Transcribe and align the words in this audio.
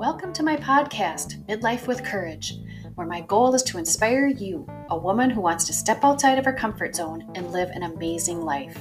Welcome 0.00 0.32
to 0.32 0.42
my 0.42 0.56
podcast, 0.56 1.44
Midlife 1.44 1.86
with 1.86 2.02
Courage, 2.02 2.54
where 2.94 3.06
my 3.06 3.20
goal 3.20 3.54
is 3.54 3.62
to 3.64 3.76
inspire 3.76 4.28
you, 4.28 4.66
a 4.88 4.96
woman 4.96 5.28
who 5.28 5.42
wants 5.42 5.66
to 5.66 5.74
step 5.74 6.02
outside 6.04 6.38
of 6.38 6.46
her 6.46 6.54
comfort 6.54 6.96
zone 6.96 7.30
and 7.34 7.52
live 7.52 7.68
an 7.68 7.82
amazing 7.82 8.40
life. 8.40 8.78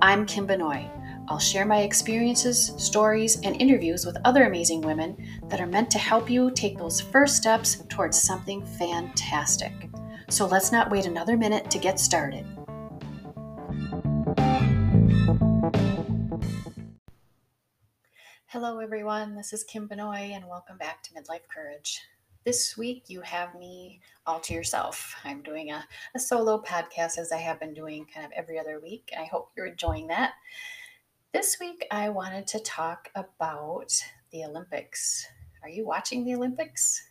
I'm 0.00 0.24
Kim 0.24 0.46
Benoit. 0.46 0.88
I'll 1.26 1.40
share 1.40 1.66
my 1.66 1.78
experiences, 1.78 2.74
stories, 2.76 3.40
and 3.40 3.60
interviews 3.60 4.06
with 4.06 4.16
other 4.24 4.44
amazing 4.44 4.82
women 4.82 5.16
that 5.48 5.60
are 5.60 5.66
meant 5.66 5.90
to 5.90 5.98
help 5.98 6.30
you 6.30 6.52
take 6.52 6.78
those 6.78 7.00
first 7.00 7.36
steps 7.36 7.82
towards 7.88 8.22
something 8.22 8.64
fantastic. 8.64 9.90
So 10.30 10.46
let's 10.46 10.70
not 10.70 10.92
wait 10.92 11.06
another 11.06 11.36
minute 11.36 11.72
to 11.72 11.78
get 11.78 11.98
started. 11.98 12.46
Hello, 18.52 18.80
everyone. 18.80 19.34
This 19.34 19.54
is 19.54 19.64
Kim 19.64 19.86
Benoit, 19.86 20.30
and 20.32 20.46
welcome 20.46 20.76
back 20.76 21.02
to 21.04 21.14
Midlife 21.14 21.48
Courage. 21.48 22.02
This 22.44 22.76
week, 22.76 23.04
you 23.06 23.22
have 23.22 23.54
me 23.54 24.02
all 24.26 24.40
to 24.40 24.52
yourself. 24.52 25.16
I'm 25.24 25.40
doing 25.40 25.70
a, 25.70 25.82
a 26.14 26.18
solo 26.18 26.60
podcast 26.60 27.16
as 27.16 27.32
I 27.32 27.38
have 27.38 27.58
been 27.58 27.72
doing 27.72 28.04
kind 28.12 28.26
of 28.26 28.32
every 28.36 28.58
other 28.58 28.78
week, 28.78 29.10
I 29.18 29.24
hope 29.24 29.52
you're 29.56 29.64
enjoying 29.64 30.08
that. 30.08 30.34
This 31.32 31.56
week, 31.60 31.86
I 31.90 32.10
wanted 32.10 32.46
to 32.48 32.60
talk 32.60 33.08
about 33.14 33.90
the 34.32 34.44
Olympics. 34.44 35.26
Are 35.62 35.70
you 35.70 35.86
watching 35.86 36.22
the 36.22 36.34
Olympics? 36.34 37.02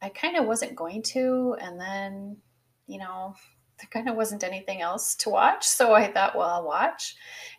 I 0.00 0.08
kind 0.08 0.38
of 0.38 0.46
wasn't 0.46 0.76
going 0.76 1.02
to, 1.12 1.58
and 1.60 1.78
then, 1.78 2.38
you 2.86 3.00
know, 3.00 3.34
there 3.78 3.90
kind 3.90 4.08
of 4.08 4.16
wasn't 4.16 4.44
anything 4.44 4.80
else 4.80 5.14
to 5.16 5.28
watch. 5.28 5.66
So 5.66 5.92
I 5.92 6.10
thought, 6.10 6.34
well, 6.34 6.48
I'll 6.48 6.64
watch. 6.64 7.16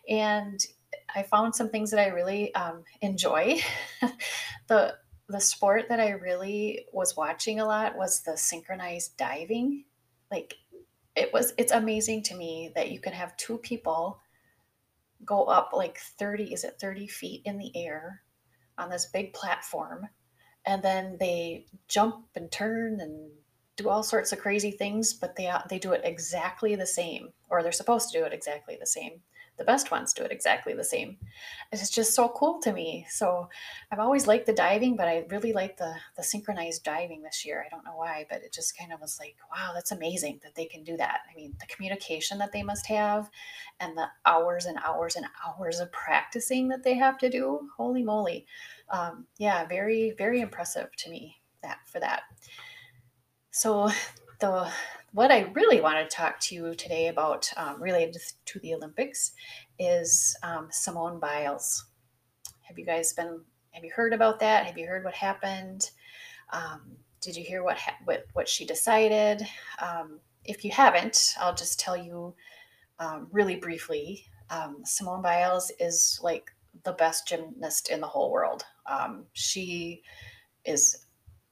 And 0.08 0.58
I 1.14 1.22
found 1.22 1.54
some 1.54 1.68
things 1.68 1.90
that 1.90 2.00
I 2.00 2.08
really 2.08 2.54
um, 2.54 2.84
enjoy. 3.00 3.60
the 4.68 4.96
the 5.28 5.40
sport 5.40 5.88
that 5.88 6.00
I 6.00 6.10
really 6.10 6.86
was 6.92 7.16
watching 7.16 7.60
a 7.60 7.64
lot 7.64 7.96
was 7.96 8.22
the 8.22 8.36
synchronized 8.36 9.16
diving. 9.16 9.84
Like 10.30 10.54
it 11.16 11.32
was 11.32 11.52
it's 11.58 11.72
amazing 11.72 12.22
to 12.24 12.34
me 12.34 12.72
that 12.74 12.90
you 12.90 13.00
can 13.00 13.12
have 13.12 13.36
two 13.36 13.58
people 13.58 14.20
go 15.24 15.44
up 15.44 15.70
like 15.72 15.98
30 15.98 16.52
is 16.52 16.64
it 16.64 16.78
30 16.80 17.06
feet 17.06 17.42
in 17.44 17.58
the 17.58 17.70
air 17.76 18.22
on 18.78 18.88
this 18.88 19.06
big 19.06 19.32
platform 19.32 20.08
and 20.64 20.82
then 20.82 21.16
they 21.20 21.66
jump 21.88 22.26
and 22.34 22.50
turn 22.50 23.00
and 23.00 23.30
do 23.76 23.88
all 23.88 24.02
sorts 24.02 24.32
of 24.32 24.38
crazy 24.38 24.70
things 24.70 25.12
but 25.12 25.36
they 25.36 25.52
they 25.68 25.78
do 25.78 25.92
it 25.92 26.00
exactly 26.04 26.74
the 26.74 26.86
same 26.86 27.28
or 27.50 27.62
they're 27.62 27.72
supposed 27.72 28.10
to 28.10 28.18
do 28.18 28.24
it 28.24 28.32
exactly 28.32 28.76
the 28.80 28.86
same 28.86 29.20
the 29.60 29.64
best 29.66 29.90
ones 29.90 30.14
do 30.14 30.22
it 30.22 30.32
exactly 30.32 30.72
the 30.72 30.82
same. 30.82 31.18
It's 31.70 31.90
just 31.90 32.14
so 32.14 32.30
cool 32.30 32.60
to 32.62 32.72
me. 32.72 33.06
So 33.10 33.50
I've 33.92 33.98
always 33.98 34.26
liked 34.26 34.46
the 34.46 34.54
diving, 34.54 34.96
but 34.96 35.06
I 35.06 35.26
really 35.28 35.52
like 35.52 35.76
the 35.76 35.94
the 36.16 36.22
synchronized 36.22 36.82
diving 36.82 37.20
this 37.20 37.44
year. 37.44 37.62
I 37.62 37.68
don't 37.68 37.84
know 37.84 37.94
why, 37.94 38.24
but 38.30 38.42
it 38.42 38.54
just 38.54 38.76
kind 38.78 38.90
of 38.90 39.02
was 39.02 39.18
like, 39.20 39.36
wow, 39.54 39.72
that's 39.74 39.92
amazing 39.92 40.40
that 40.42 40.54
they 40.54 40.64
can 40.64 40.82
do 40.82 40.96
that. 40.96 41.20
I 41.30 41.36
mean, 41.36 41.54
the 41.60 41.66
communication 41.66 42.38
that 42.38 42.52
they 42.52 42.62
must 42.62 42.86
have 42.86 43.28
and 43.80 43.98
the 43.98 44.06
hours 44.24 44.64
and 44.64 44.78
hours 44.82 45.14
and 45.14 45.26
hours 45.46 45.78
of 45.78 45.92
practicing 45.92 46.68
that 46.68 46.82
they 46.82 46.94
have 46.94 47.18
to 47.18 47.28
do. 47.28 47.68
Holy 47.76 48.02
moly. 48.02 48.46
Um, 48.88 49.26
yeah, 49.36 49.66
very, 49.66 50.14
very 50.16 50.40
impressive 50.40 50.88
to 50.96 51.10
me 51.10 51.36
that 51.62 51.80
for 51.84 52.00
that. 52.00 52.22
So 53.50 53.90
the 54.40 54.70
what 55.12 55.30
I 55.30 55.50
really 55.54 55.80
want 55.80 55.98
to 55.98 56.16
talk 56.16 56.38
to 56.40 56.54
you 56.54 56.74
today 56.74 57.08
about 57.08 57.50
um, 57.56 57.82
related 57.82 58.16
to 58.46 58.58
the 58.60 58.74
Olympics 58.74 59.32
is 59.78 60.36
um, 60.42 60.68
Simone 60.70 61.18
Biles. 61.18 61.86
Have 62.62 62.78
you 62.78 62.86
guys 62.86 63.12
been? 63.12 63.40
Have 63.72 63.84
you 63.84 63.90
heard 63.94 64.12
about 64.12 64.40
that? 64.40 64.66
Have 64.66 64.78
you 64.78 64.86
heard 64.86 65.04
what 65.04 65.14
happened? 65.14 65.90
Um, 66.52 66.96
did 67.20 67.36
you 67.36 67.44
hear 67.44 67.62
what, 67.62 67.76
ha- 67.76 67.98
what 68.04 68.26
what 68.32 68.48
she 68.48 68.64
decided? 68.64 69.46
Um, 69.80 70.20
if 70.44 70.64
you 70.64 70.70
haven't, 70.70 71.34
I'll 71.40 71.54
just 71.54 71.78
tell 71.78 71.96
you 71.96 72.34
um, 72.98 73.28
really 73.30 73.56
briefly. 73.56 74.24
Um, 74.48 74.78
Simone 74.84 75.22
Biles 75.22 75.70
is 75.78 76.18
like 76.22 76.50
the 76.84 76.92
best 76.92 77.28
gymnast 77.28 77.90
in 77.90 78.00
the 78.00 78.06
whole 78.06 78.32
world. 78.32 78.64
she 79.32 80.02
is 80.64 81.06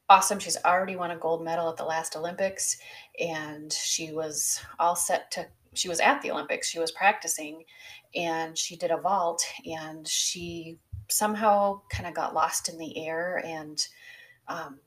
awesome. 0.09 0.39
She's 0.39 0.57
already 0.65 0.95
won 0.95 1.11
a 1.11 1.17
gold 1.17 1.43
medal 1.43 1.69
at 1.69 1.77
the 1.77 1.85
last 1.85 2.15
Olympics, 2.15 2.77
and 3.19 3.71
she 3.71 4.11
was 4.11 4.59
all 4.79 4.95
set 4.95 5.31
to. 5.31 5.47
She 5.73 5.87
was 5.87 5.99
at 5.99 6.21
the 6.21 6.31
Olympics. 6.31 6.67
She 6.67 6.79
was 6.79 6.91
practicing, 6.91 7.63
and 8.15 8.57
she 8.57 8.75
did 8.75 8.91
a 8.91 8.97
vault, 8.97 9.43
and 9.65 10.07
she 10.07 10.79
somehow 11.09 11.81
kind 11.91 12.07
of 12.07 12.15
got 12.15 12.33
lost 12.33 12.69
in 12.69 12.77
the 12.77 13.05
air, 13.05 13.41
and 13.45 13.85
um, 14.47 14.79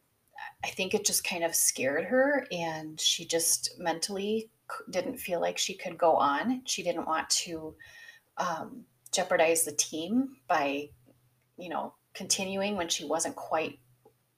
I 0.65 0.69
think 0.69 0.95
it 0.95 1.05
just 1.07 1.25
kind 1.25 1.45
of 1.45 1.55
scared 1.55 2.05
her, 2.05 2.47
and 2.51 3.01
she 3.01 3.25
just 3.25 3.79
mentally 3.79 4.51
didn't 4.91 5.19
feel 5.19 5.41
like 5.41 5.59
she 5.59 5.75
could 5.75 5.99
go 5.99 6.15
on. 6.17 6.63
She 6.65 6.83
didn't 6.83 7.07
want 7.07 7.29
to 7.31 7.75
um, 8.39 8.85
jeopardize 9.13 9.65
the 9.65 9.73
team 9.73 10.37
by, 10.49 10.89
you 11.59 11.69
know, 11.69 11.95
continuing 12.15 12.77
when 12.77 12.89
she 12.89 13.05
wasn't 13.05 13.37
quite 13.37 13.79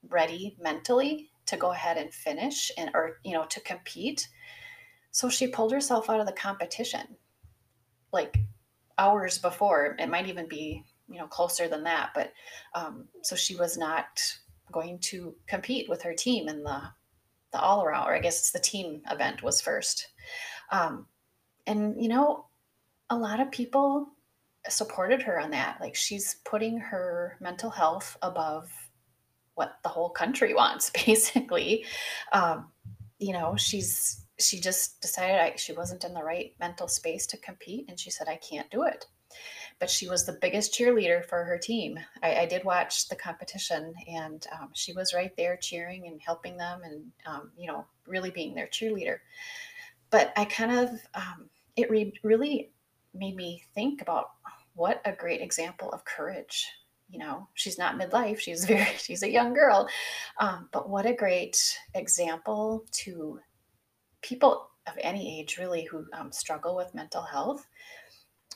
ready 0.09 0.57
mentally 0.61 1.31
to 1.47 1.57
go 1.57 1.73
ahead 1.73 1.97
and 1.97 2.13
finish 2.13 2.71
and 2.79 2.91
or 2.95 3.19
you 3.25 3.33
know 3.33 3.45
to 3.47 3.61
compete. 3.61 4.29
So 5.11 5.29
she 5.29 5.47
pulled 5.47 5.73
herself 5.73 6.11
out 6.11 6.21
of 6.21 6.27
the 6.27 6.33
competition 6.33 7.17
like 8.13 8.39
hours 8.99 9.39
before. 9.39 9.97
It 9.99 10.09
might 10.09 10.29
even 10.29 10.49
be 10.49 10.85
you 11.09 11.19
know 11.19 11.27
closer 11.27 11.69
than 11.69 11.85
that 11.85 12.11
but 12.15 12.33
um, 12.75 13.07
so 13.23 13.37
she 13.37 13.57
was 13.57 13.77
not 13.77 14.07
going 14.73 14.99
to 14.99 15.35
compete 15.47 15.89
with 15.89 16.03
her 16.03 16.15
team 16.15 16.49
in 16.49 16.63
the 16.63 16.81
the 17.53 17.61
all 17.61 17.85
around 17.85 18.09
or 18.09 18.15
i 18.15 18.19
guess 18.19 18.39
it's 18.39 18.51
the 18.51 18.59
team 18.59 19.03
event 19.11 19.43
was 19.43 19.61
first. 19.61 20.09
Um, 20.71 21.07
and 21.67 22.03
you 22.03 22.09
know 22.09 22.47
a 23.11 23.17
lot 23.17 23.41
of 23.41 23.51
people 23.51 24.09
supported 24.69 25.23
her 25.23 25.39
on 25.39 25.51
that. 25.51 25.79
Like 25.81 25.95
she's 25.95 26.37
putting 26.45 26.79
her 26.79 27.37
mental 27.41 27.71
health 27.71 28.17
above 28.23 28.71
what 29.55 29.79
the 29.83 29.89
whole 29.89 30.11
country 30.11 30.55
wants, 30.63 30.91
basically. 31.07 31.85
Um, 32.33 32.67
you 33.19 33.33
know, 33.33 33.57
she's 33.57 34.25
she 34.39 34.61
just 34.61 35.01
decided 35.01 35.41
I, 35.41 35.55
she 35.57 35.73
wasn't 35.73 36.05
in 36.05 36.13
the 36.13 36.23
right 36.23 36.55
mental 36.59 36.89
space 36.89 37.27
to 37.29 37.37
compete, 37.37 37.87
and 37.89 37.99
she 37.99 38.11
said, 38.11 38.29
"I 38.29 38.37
can't 38.37 38.71
do 38.71 38.83
it." 38.83 39.07
But 39.81 39.91
she 39.91 40.09
was 40.09 40.25
the 40.25 40.39
biggest 40.41 40.73
cheerleader 40.73 41.25
for 41.25 41.45
her 41.45 41.59
team. 41.59 41.99
I, 42.23 42.37
I 42.37 42.47
did 42.47 42.65
watch 42.65 43.09
the 43.09 43.17
competition, 43.17 43.95
and 44.09 44.47
um, 44.53 44.71
she 44.75 44.93
was 44.93 45.15
right 45.15 45.37
there 45.37 45.57
cheering 45.57 46.07
and 46.07 46.21
helping 46.21 46.57
them, 46.57 46.83
and 46.85 47.05
um, 47.27 47.51
you 47.57 47.67
know, 47.67 47.87
really 48.07 48.31
being 48.31 48.55
their 48.55 48.67
cheerleader. 48.67 49.19
But 50.11 50.33
I 50.37 50.45
kind 50.45 50.73
of 50.73 50.91
um, 51.15 51.49
it 51.77 51.91
re- 51.91 52.15
really 52.23 52.71
made 53.15 53.37
me 53.37 53.63
think 53.75 54.03
about 54.03 54.31
what 54.75 55.01
a 55.05 55.13
great 55.13 55.41
example 55.41 55.91
of 55.93 56.05
courage 56.05 56.69
you 57.09 57.19
know 57.19 57.49
she's 57.55 57.79
not 57.79 57.99
midlife 57.99 58.39
she's 58.39 58.65
very 58.67 58.87
she's 58.99 59.23
a 59.23 59.31
young 59.31 59.53
girl. 59.55 59.89
Um, 60.41 60.69
but 60.73 60.89
what 60.89 61.07
a 61.07 61.15
great 61.15 61.79
example 61.95 62.85
to 62.93 63.41
people 64.23 64.69
of 64.87 64.95
any 65.01 65.41
age 65.41 65.59
really 65.59 65.85
who 65.85 66.07
um, 66.13 66.31
struggle 66.33 66.77
with 66.77 66.95
mental 66.95 67.23
health. 67.23 67.67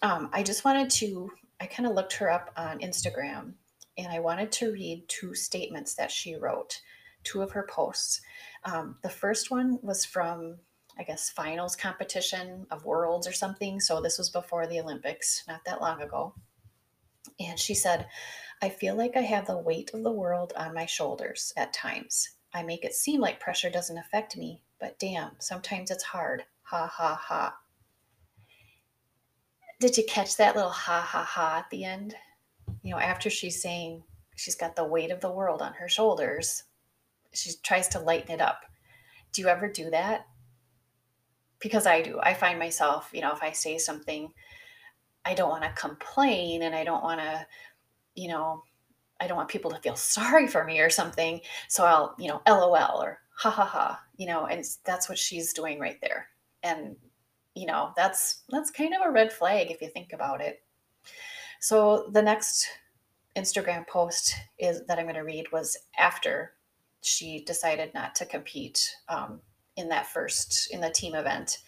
Um, 0.02 0.30
i 0.32 0.42
just 0.42 0.64
wanted 0.64 0.90
to 0.90 1.30
i 1.60 1.66
kind 1.66 1.88
of 1.88 1.94
looked 1.94 2.12
her 2.14 2.30
up 2.30 2.50
on 2.56 2.78
instagram 2.78 3.54
and 3.96 4.08
i 4.12 4.20
wanted 4.20 4.52
to 4.52 4.72
read 4.72 5.04
two 5.08 5.34
statements 5.34 5.94
that 5.94 6.10
she 6.10 6.36
wrote 6.36 6.80
two 7.24 7.42
of 7.42 7.50
her 7.52 7.66
posts. 7.68 8.20
Um, 8.64 8.96
the 9.02 9.08
first 9.08 9.50
one 9.50 9.78
was 9.82 10.04
from 10.04 10.58
i 10.98 11.02
guess 11.02 11.30
finals 11.30 11.76
competition 11.76 12.66
of 12.70 12.84
worlds 12.84 13.26
or 13.26 13.32
something. 13.32 13.80
So 13.80 14.00
this 14.00 14.18
was 14.18 14.30
before 14.30 14.66
the 14.66 14.80
olympics 14.80 15.44
not 15.48 15.64
that 15.66 15.80
long 15.80 16.02
ago. 16.02 16.34
And 17.40 17.58
she 17.58 17.74
said, 17.74 18.06
I 18.60 18.68
feel 18.68 18.96
like 18.96 19.16
I 19.16 19.20
have 19.20 19.46
the 19.46 19.56
weight 19.56 19.92
of 19.94 20.02
the 20.02 20.10
world 20.12 20.52
on 20.56 20.74
my 20.74 20.86
shoulders 20.86 21.52
at 21.56 21.72
times. 21.72 22.30
I 22.52 22.62
make 22.62 22.84
it 22.84 22.94
seem 22.94 23.20
like 23.20 23.40
pressure 23.40 23.70
doesn't 23.70 23.98
affect 23.98 24.36
me, 24.36 24.62
but 24.80 24.98
damn, 24.98 25.32
sometimes 25.38 25.90
it's 25.90 26.02
hard. 26.02 26.44
Ha 26.62 26.86
ha 26.86 27.14
ha. 27.14 27.56
Did 29.80 29.96
you 29.96 30.04
catch 30.08 30.36
that 30.36 30.56
little 30.56 30.70
ha 30.70 31.00
ha 31.00 31.22
ha 31.22 31.58
at 31.58 31.70
the 31.70 31.84
end? 31.84 32.16
You 32.82 32.92
know, 32.92 32.98
after 32.98 33.30
she's 33.30 33.62
saying 33.62 34.02
she's 34.34 34.56
got 34.56 34.74
the 34.74 34.84
weight 34.84 35.12
of 35.12 35.20
the 35.20 35.30
world 35.30 35.62
on 35.62 35.74
her 35.74 35.88
shoulders, 35.88 36.64
she 37.32 37.52
tries 37.62 37.86
to 37.88 38.00
lighten 38.00 38.32
it 38.32 38.40
up. 38.40 38.62
Do 39.32 39.42
you 39.42 39.48
ever 39.48 39.68
do 39.68 39.90
that? 39.90 40.26
Because 41.60 41.86
I 41.86 42.02
do. 42.02 42.18
I 42.20 42.34
find 42.34 42.58
myself, 42.58 43.10
you 43.12 43.20
know, 43.20 43.32
if 43.32 43.42
I 43.42 43.52
say 43.52 43.78
something 43.78 44.32
I 45.24 45.34
don't 45.34 45.50
want 45.50 45.64
to 45.64 45.70
complain 45.80 46.62
and 46.62 46.74
I 46.74 46.84
don't 46.84 47.02
want 47.02 47.20
to, 47.20 47.46
you 48.18 48.28
know, 48.28 48.64
I 49.20 49.26
don't 49.26 49.36
want 49.36 49.48
people 49.48 49.70
to 49.70 49.78
feel 49.78 49.96
sorry 50.16 50.46
for 50.46 50.64
me 50.64 50.80
or 50.80 50.90
something. 50.90 51.40
So 51.68 51.84
I'll, 51.84 52.14
you 52.18 52.28
know, 52.28 52.42
LOL 52.46 53.02
or 53.02 53.18
ha 53.36 53.50
ha 53.50 53.64
ha, 53.64 54.00
you 54.16 54.26
know, 54.26 54.46
and 54.46 54.64
that's 54.84 55.08
what 55.08 55.18
she's 55.18 55.52
doing 55.52 55.78
right 55.78 55.98
there. 56.02 56.26
And, 56.62 56.96
you 57.54 57.66
know, 57.66 57.92
that's 57.96 58.42
that's 58.50 58.70
kind 58.70 58.94
of 58.94 59.06
a 59.06 59.10
red 59.10 59.32
flag 59.32 59.70
if 59.70 59.80
you 59.80 59.88
think 59.88 60.12
about 60.12 60.40
it. 60.40 60.62
So 61.60 62.08
the 62.12 62.22
next 62.22 62.66
Instagram 63.36 63.86
post 63.86 64.34
is 64.58 64.84
that 64.86 64.98
I'm 64.98 65.04
going 65.04 65.14
to 65.14 65.22
read 65.22 65.50
was 65.52 65.76
after 65.98 66.52
she 67.02 67.44
decided 67.44 67.94
not 67.94 68.14
to 68.16 68.26
compete 68.26 68.96
um, 69.08 69.40
in 69.78 69.88
that 69.88 70.08
first 70.08 70.68
in 70.72 70.80
the 70.80 70.90
team 70.90 71.14
event 71.14 71.58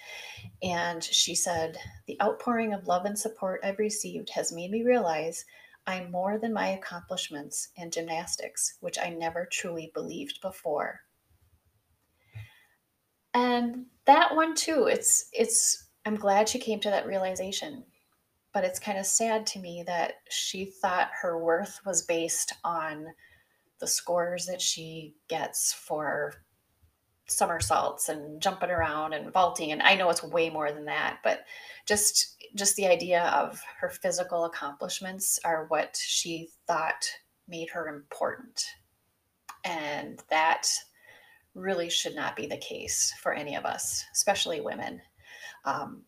and 0.64 1.02
she 1.02 1.32
said 1.32 1.78
the 2.08 2.20
outpouring 2.20 2.74
of 2.74 2.88
love 2.88 3.04
and 3.04 3.16
support 3.16 3.60
i've 3.62 3.78
received 3.78 4.28
has 4.30 4.52
made 4.52 4.72
me 4.72 4.82
realize 4.82 5.44
i'm 5.86 6.10
more 6.10 6.38
than 6.38 6.52
my 6.52 6.68
accomplishments 6.68 7.68
in 7.76 7.90
gymnastics 7.90 8.76
which 8.80 8.98
i 8.98 9.08
never 9.08 9.46
truly 9.50 9.90
believed 9.94 10.40
before. 10.40 11.00
And 13.32 13.86
that 14.06 14.34
one 14.34 14.54
too 14.54 14.86
it's 14.86 15.28
it's 15.32 15.88
i'm 16.04 16.16
glad 16.16 16.48
she 16.48 16.58
came 16.58 16.80
to 16.80 16.90
that 16.90 17.06
realization 17.06 17.84
but 18.52 18.64
it's 18.64 18.80
kind 18.80 18.98
of 18.98 19.06
sad 19.06 19.46
to 19.46 19.60
me 19.60 19.84
that 19.86 20.14
she 20.28 20.64
thought 20.64 21.10
her 21.22 21.38
worth 21.38 21.80
was 21.86 22.02
based 22.02 22.52
on 22.64 23.06
the 23.78 23.86
scores 23.86 24.46
that 24.46 24.60
she 24.60 25.14
gets 25.28 25.72
for 25.72 26.34
somersaults 27.30 28.08
and 28.08 28.40
jumping 28.40 28.70
around 28.70 29.12
and 29.12 29.32
vaulting 29.32 29.72
and 29.72 29.82
i 29.82 29.94
know 29.94 30.10
it's 30.10 30.22
way 30.22 30.50
more 30.50 30.72
than 30.72 30.84
that 30.84 31.18
but 31.22 31.44
just 31.86 32.36
just 32.54 32.76
the 32.76 32.86
idea 32.86 33.24
of 33.24 33.60
her 33.80 33.88
physical 33.88 34.44
accomplishments 34.44 35.38
are 35.44 35.66
what 35.68 35.96
she 36.00 36.48
thought 36.66 37.04
made 37.48 37.70
her 37.70 37.88
important. 37.88 38.64
And 39.64 40.20
that 40.30 40.68
really 41.54 41.90
should 41.90 42.14
not 42.14 42.36
be 42.36 42.46
the 42.46 42.56
case 42.56 43.12
for 43.20 43.32
any 43.32 43.56
of 43.56 43.64
us 43.64 44.04
especially 44.14 44.60
women. 44.60 45.00
Um, 45.64 46.04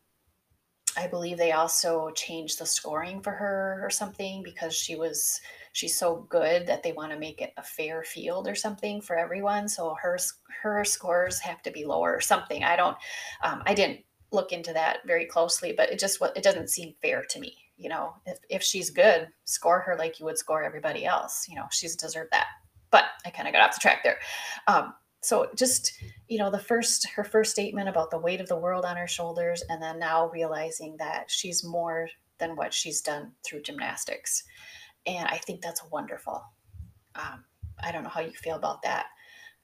i 0.96 1.06
believe 1.06 1.38
they 1.38 1.52
also 1.52 2.10
changed 2.10 2.58
the 2.58 2.66
scoring 2.66 3.20
for 3.20 3.32
her 3.32 3.80
or 3.82 3.90
something 3.90 4.42
because 4.42 4.74
she 4.74 4.96
was 4.96 5.40
she's 5.72 5.98
so 5.98 6.26
good 6.28 6.66
that 6.66 6.82
they 6.82 6.92
want 6.92 7.12
to 7.12 7.18
make 7.18 7.40
it 7.40 7.52
a 7.56 7.62
fair 7.62 8.04
field 8.04 8.46
or 8.46 8.54
something 8.54 9.00
for 9.00 9.16
everyone. 9.16 9.68
So 9.68 9.96
her 10.00 10.18
her 10.62 10.84
scores 10.84 11.38
have 11.40 11.62
to 11.62 11.70
be 11.70 11.84
lower 11.84 12.14
or 12.14 12.20
something. 12.20 12.62
I 12.62 12.76
don't. 12.76 12.96
Um, 13.42 13.62
I 13.66 13.74
didn't 13.74 14.00
look 14.30 14.52
into 14.52 14.72
that 14.72 14.98
very 15.06 15.26
closely, 15.26 15.72
but 15.76 15.90
it 15.90 15.98
just 15.98 16.22
it 16.36 16.42
doesn't 16.42 16.70
seem 16.70 16.94
fair 17.02 17.24
to 17.30 17.40
me. 17.40 17.56
You 17.76 17.88
know, 17.88 18.14
if 18.26 18.38
if 18.48 18.62
she's 18.62 18.90
good, 18.90 19.28
score 19.44 19.80
her 19.80 19.96
like 19.96 20.20
you 20.20 20.26
would 20.26 20.38
score 20.38 20.62
everybody 20.62 21.04
else. 21.04 21.46
You 21.48 21.56
know, 21.56 21.66
she's 21.70 21.96
deserved 21.96 22.30
that. 22.32 22.46
But 22.90 23.04
I 23.24 23.30
kind 23.30 23.48
of 23.48 23.54
got 23.54 23.62
off 23.62 23.74
the 23.74 23.80
track 23.80 24.04
there. 24.04 24.18
Um, 24.68 24.92
so 25.22 25.48
just 25.56 25.92
you 26.28 26.38
know 26.38 26.50
the 26.50 26.58
first 26.58 27.08
her 27.10 27.24
first 27.24 27.52
statement 27.52 27.88
about 27.88 28.10
the 28.10 28.18
weight 28.18 28.40
of 28.40 28.48
the 28.48 28.56
world 28.56 28.84
on 28.84 28.96
her 28.96 29.06
shoulders 29.06 29.62
and 29.68 29.82
then 29.82 29.98
now 29.98 30.28
realizing 30.30 30.96
that 30.98 31.30
she's 31.30 31.64
more 31.64 32.08
than 32.38 32.56
what 32.56 32.74
she's 32.74 33.00
done 33.00 33.32
through 33.44 33.62
gymnastics 33.62 34.44
and 35.06 35.26
I 35.28 35.38
think 35.38 35.60
that's 35.60 35.82
wonderful. 35.90 36.42
Um, 37.14 37.44
I 37.82 37.92
don't 37.92 38.04
know 38.04 38.08
how 38.08 38.20
you 38.20 38.32
feel 38.32 38.56
about 38.56 38.82
that, 38.82 39.06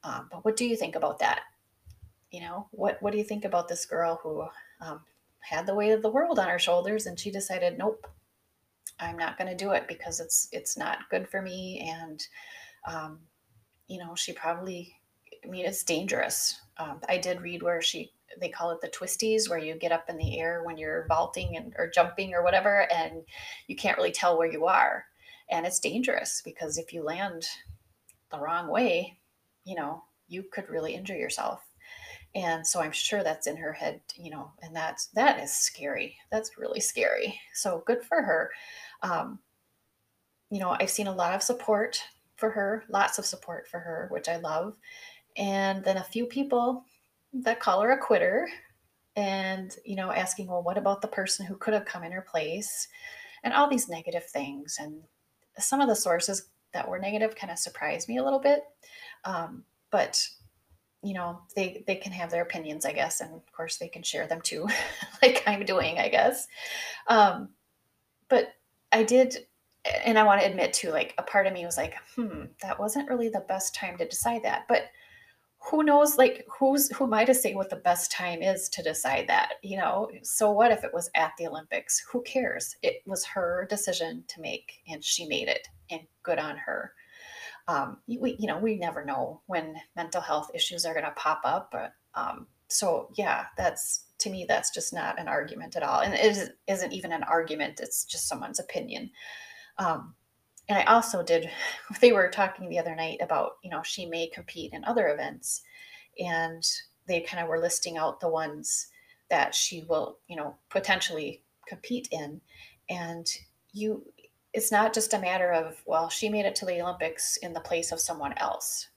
um, 0.02 0.28
but 0.31 0.44
what 0.44 0.56
do 0.56 0.66
you 0.66 0.76
think 0.76 0.96
about 0.96 1.19
that? 1.20 1.43
You 2.31 2.40
know, 2.40 2.69
what 2.72 3.00
what 3.00 3.12
do 3.12 3.19
you 3.19 3.25
think 3.25 3.44
about 3.44 3.69
this 3.69 3.87
girl 3.87 4.20
who 4.22 4.44
um, 4.81 5.00
had 5.40 5.66
the 5.66 5.75
weight 5.75 5.93
of 5.93 6.02
the 6.02 6.10
world 6.10 6.38
on 6.38 6.49
her 6.49 6.58
shoulders 6.58 7.06
and 7.06 7.19
she 7.19 7.31
decided, 7.31 7.78
nope, 7.78 8.06
I'm 9.00 9.16
not 9.16 9.38
going 9.38 9.49
to 9.49 9.56
do 9.56 9.70
it 9.72 9.87
because 9.88 10.20
it's 10.20 10.49
it's 10.52 10.76
not 10.76 11.08
good 11.10 11.28
for 11.28 11.40
me, 11.40 11.88
and 11.90 12.26
um, 12.87 13.20
you 13.87 13.99
know, 13.99 14.14
she 14.14 14.32
probably, 14.32 14.94
I 15.44 15.49
mean, 15.49 15.64
it's 15.64 15.82
dangerous. 15.82 16.61
Um, 16.79 17.00
I 17.08 17.19
did 17.19 17.40
read 17.40 17.62
where 17.62 17.82
she 17.82 18.12
they 18.40 18.49
call 18.49 18.70
it 18.70 18.81
the 18.81 18.88
twisties 18.88 19.49
where 19.49 19.58
you 19.58 19.75
get 19.75 19.90
up 19.90 20.08
in 20.08 20.17
the 20.17 20.38
air 20.38 20.62
when 20.62 20.76
you're 20.76 21.06
vaulting 21.08 21.56
and 21.56 21.75
or 21.79 21.88
jumping 21.88 22.35
or 22.35 22.44
whatever 22.44 22.87
and 22.93 23.23
you 23.67 23.75
can't 23.75 23.96
really 23.96 24.12
tell 24.12 24.38
where 24.38 24.50
you 24.50 24.67
are. 24.67 25.05
And 25.50 25.67
it's 25.67 25.81
dangerous 25.81 26.43
because 26.44 26.79
if 26.79 26.93
you 26.93 27.02
land 27.02 27.46
the 28.31 28.38
wrong 28.38 28.69
way 28.69 29.19
you 29.64 29.75
know 29.75 30.05
you 30.29 30.44
could 30.52 30.69
really 30.69 30.94
injure 30.94 31.17
yourself. 31.17 31.62
And 32.34 32.67
so 32.67 32.81
i'm 32.81 32.93
sure 32.93 33.25
that's 33.25 33.46
in 33.46 33.56
her 33.56 33.73
head 33.73 34.02
you 34.14 34.31
know 34.31 34.52
and 34.62 34.76
that's 34.76 35.06
that 35.14 35.43
is 35.43 35.52
scary. 35.52 36.17
That's 36.31 36.58
really 36.58 36.81
scary. 36.81 37.41
So 37.55 37.82
good 37.87 38.02
for 38.05 38.23
her. 38.23 38.50
Um, 39.02 39.41
you 40.50 40.61
know 40.61 40.76
i've 40.81 40.91
seen 40.91 41.06
a 41.06 41.14
lot 41.14 41.34
of 41.34 41.43
support 41.43 42.02
for 42.37 42.50
her 42.50 42.84
lots 42.88 43.19
of 43.19 43.26
support 43.26 43.69
for 43.69 43.81
her 43.81 44.08
which 44.11 44.29
i 44.29 44.37
love 44.37 44.76
and 45.38 45.82
then 45.85 45.96
a 45.96 46.05
few 46.05 46.26
people 46.26 46.85
that 47.32 47.61
call 47.61 47.81
her 47.81 47.93
a 47.93 47.99
quitter 47.99 48.49
and 49.17 49.76
you 49.85 49.96
know 49.96 50.11
asking 50.11 50.46
well 50.46 50.62
what 50.62 50.79
about 50.79 51.00
the 51.00 51.08
person 51.08 51.46
who 51.46 51.56
could 51.56 51.75
have 51.75 51.85
come 51.85 52.05
in 52.05 52.12
her 52.12 52.23
place 52.23 52.88
and 53.44 53.55
all 53.55 53.69
these 53.69 53.88
negative 53.88 54.25
things 54.26 54.76
and 54.81 55.00
some 55.58 55.81
of 55.81 55.88
the 55.88 55.96
sources 55.96 56.50
that 56.73 56.88
were 56.88 56.99
negative 56.99 57.35
kind 57.35 57.50
of 57.50 57.58
surprised 57.58 58.08
me 58.08 58.19
a 58.19 58.25
little 58.25 58.38
bit. 58.38 58.62
Um, 59.25 59.64
but 59.90 60.25
you 61.02 61.14
know, 61.14 61.41
they 61.55 61.84
they 61.87 61.94
can 61.94 62.12
have 62.12 62.31
their 62.31 62.43
opinions, 62.43 62.84
I 62.84 62.93
guess, 62.93 63.20
and 63.20 63.32
of 63.34 63.52
course 63.52 63.76
they 63.76 63.88
can 63.88 64.02
share 64.02 64.26
them 64.26 64.41
too, 64.41 64.69
like 65.23 65.44
I'm 65.46 65.64
doing, 65.64 65.99
I 65.99 66.08
guess. 66.08 66.46
Um, 67.06 67.50
but 68.29 68.55
I 68.91 69.05
did, 69.05 69.46
and 70.05 70.19
I 70.19 70.25
want 70.25 70.41
to 70.41 70.46
admit 70.46 70.73
too, 70.73 70.91
like 70.91 71.14
a 71.17 71.23
part 71.23 71.46
of 71.46 71.52
me 71.52 71.64
was 71.64 71.76
like, 71.76 71.94
hmm, 72.17 72.46
that 72.62 72.81
wasn't 72.81 73.08
really 73.08 73.29
the 73.29 73.44
best 73.49 73.75
time 73.75 73.96
to 73.99 74.08
decide 74.08 74.43
that. 74.43 74.64
But 74.69 74.91
who 75.60 75.82
knows 75.82 76.16
like 76.16 76.46
who's 76.58 76.90
who 76.96 77.12
i 77.12 77.25
to 77.25 77.34
say 77.34 77.55
what 77.55 77.70
the 77.70 77.76
best 77.76 78.10
time 78.10 78.43
is 78.43 78.69
to 78.69 78.82
decide 78.82 79.26
that 79.28 79.55
you 79.62 79.76
know? 79.76 80.08
So 80.22 80.50
what 80.50 80.70
if 80.72 80.84
it 80.84 80.94
was 80.94 81.10
at 81.14 81.32
the 81.38 81.46
olympics? 81.46 82.05
Who 82.12 82.22
cares? 82.22 82.76
It 82.82 83.02
was 83.06 83.25
her 83.26 83.66
decision 83.69 84.25
to 84.28 84.40
make 84.40 84.72
and 84.88 85.02
she 85.02 85.26
made 85.26 85.49
it 85.49 85.69
and 85.90 86.02
good 86.22 86.38
on 86.38 86.56
her. 86.56 86.93
Um, 87.66 87.99
we, 88.06 88.37
you 88.38 88.46
know 88.46 88.58
we 88.58 88.76
never 88.78 89.05
know 89.05 89.43
when 89.46 89.76
mental 89.94 90.22
health 90.22 90.50
issues 90.55 90.87
are 90.87 90.94
going 90.94 91.05
to 91.05 91.10
pop 91.12 91.40
up 91.44 91.70
but 91.70 91.93
um, 92.14 92.46
so 92.69 93.10
yeah 93.16 93.46
that's 93.56 94.05
to 94.19 94.31
me 94.31 94.46
that's 94.49 94.70
just 94.70 94.93
not 94.94 95.20
an 95.20 95.28
argument 95.28 95.76
at 95.76 95.82
all 95.82 96.00
and 96.00 96.14
it 96.14 96.50
isn't 96.66 96.93
even 96.93 97.12
an 97.12 97.22
argument 97.25 97.81
it's 97.81 98.05
just 98.05 98.28
someone's 98.28 98.60
opinion. 98.60 99.10
Um, 99.78 100.14
and 100.69 100.79
I 100.79 100.85
also 100.85 101.23
did, 101.23 101.50
they 102.00 102.12
were 102.12 102.29
talking 102.29 102.69
the 102.69 102.79
other 102.79 102.94
night 102.94 103.19
about, 103.20 103.53
you 103.62 103.70
know, 103.70 103.82
she 103.82 104.06
may 104.06 104.29
compete 104.29 104.73
in 104.73 104.85
other 104.85 105.09
events. 105.09 105.62
And 106.19 106.67
they 107.06 107.20
kind 107.20 107.43
of 107.43 107.49
were 107.49 107.61
listing 107.61 107.97
out 107.97 108.20
the 108.20 108.29
ones 108.29 108.88
that 109.31 109.55
she 109.55 109.85
will, 109.88 110.19
you 110.29 110.37
know, 110.37 110.56
potentially 110.69 111.43
compete 111.67 112.09
in. 112.11 112.41
And 112.91 113.26
you, 113.73 114.05
it's 114.53 114.72
not 114.72 114.94
just 114.94 115.15
a 115.15 115.19
matter 115.19 115.53
of, 115.53 115.82
well, 115.87 116.08
she 116.08 116.29
made 116.29 116.46
it 116.46 116.55
to 116.56 116.67
the 116.67 116.81
Olympics 116.81 117.37
in 117.39 117.53
the 117.53 117.60
place 117.60 117.93
of 117.93 118.01
someone 118.01 118.37
else. 118.39 118.89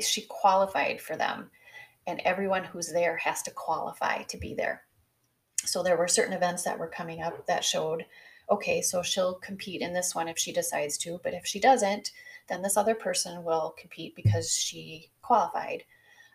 She 0.00 0.22
qualified 0.22 1.00
for 1.00 1.16
them. 1.16 1.50
And 2.06 2.20
everyone 2.24 2.64
who's 2.64 2.92
there 2.92 3.18
has 3.18 3.42
to 3.42 3.50
qualify 3.50 4.22
to 4.22 4.36
be 4.38 4.54
there. 4.54 4.82
So 5.64 5.82
there 5.82 5.98
were 5.98 6.08
certain 6.08 6.32
events 6.32 6.62
that 6.62 6.78
were 6.78 6.88
coming 6.88 7.22
up 7.22 7.46
that 7.46 7.62
showed 7.62 8.04
okay, 8.50 8.82
so 8.82 9.02
she'll 9.02 9.34
compete 9.34 9.80
in 9.80 9.92
this 9.92 10.14
one 10.14 10.28
if 10.28 10.38
she 10.38 10.52
decides 10.52 10.98
to, 10.98 11.20
but 11.22 11.34
if 11.34 11.46
she 11.46 11.60
doesn't, 11.60 12.10
then 12.48 12.62
this 12.62 12.76
other 12.76 12.94
person 12.94 13.44
will 13.44 13.74
compete 13.78 14.16
because 14.16 14.52
she 14.52 15.10
qualified. 15.22 15.84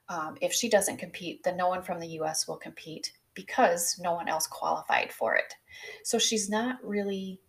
Um, 0.08 0.38
if 0.42 0.54
she 0.54 0.70
doesn't 0.70 0.98
compete, 0.98 1.44
then 1.44 1.58
no 1.58 1.68
one 1.68 1.82
from 1.82 2.00
the 2.00 2.20
US 2.20 2.48
will 2.48 2.58
compete 2.58 3.12
because 3.34 4.00
no 4.02 4.14
one 4.14 4.30
else 4.30 4.48
qualified 4.48 5.12
for 5.12 5.36
it. 5.36 5.54
So 6.04 6.18
she's 6.18 6.50
not 6.50 6.78
really 6.84 7.42